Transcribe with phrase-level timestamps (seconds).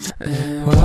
[0.00, 0.79] Eh, what?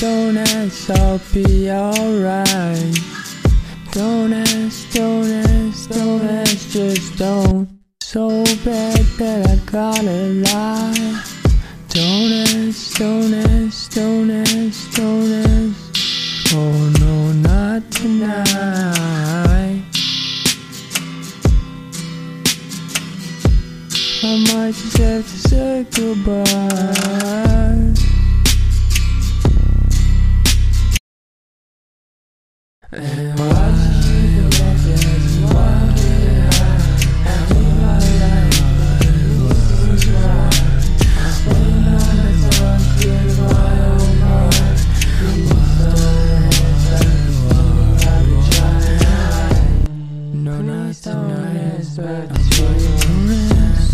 [0.00, 2.98] Don't ask, I'll be alright.
[3.92, 7.68] Don't ask, don't ask, don't ask, just don't.
[8.00, 11.22] So bad that I gotta lie.
[11.88, 16.54] Don't ask, don't ask, don't ask, don't ask.
[16.54, 18.42] Oh no, not tonight.
[24.24, 26.72] I might just have to say goodbye.
[51.94, 53.92] Tell you to find out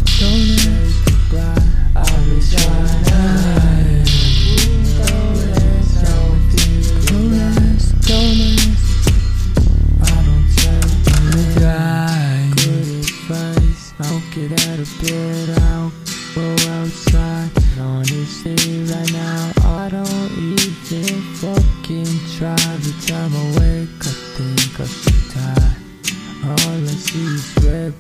[10.01, 12.47] I don't care, I'm gonna die.
[12.57, 13.85] Good advice.
[13.99, 15.49] I'll get out of bed.
[15.63, 15.91] I'll
[16.35, 17.51] go outside.
[17.81, 19.48] Honestly, right now,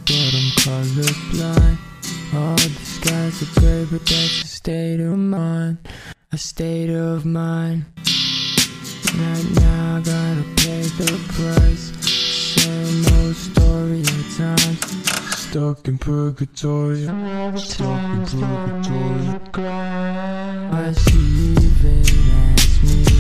[0.08, 1.76] but I'm colorblind.
[2.34, 5.76] All the skies are gray, but that's a state of mind.
[6.32, 7.84] A state of mind.
[9.14, 11.92] Right now I gotta pay the price.
[12.08, 14.80] Same old story at times.
[15.36, 17.04] Stuck in purgatory.
[17.58, 19.26] Stuck in purgatory.
[20.70, 22.02] Why she even
[22.56, 23.17] ask me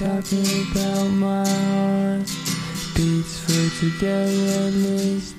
[0.00, 2.26] talking about my heart.
[2.96, 5.36] Beats for today at least.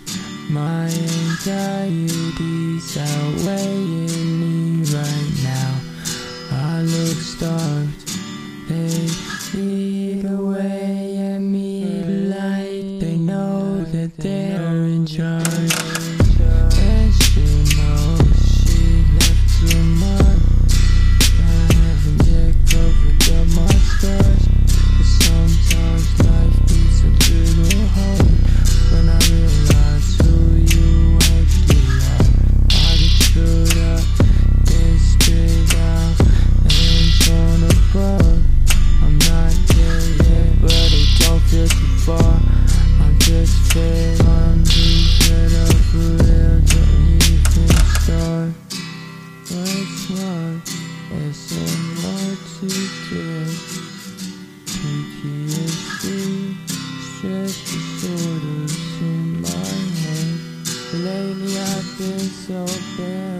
[0.51, 2.17] My anxieties
[2.95, 5.73] outweighing me right now.
[6.51, 8.07] I look starved.
[8.69, 9.09] They
[9.59, 15.50] eat away at me like they know that they're in charge.
[62.01, 62.66] Been so
[62.97, 63.30] buried.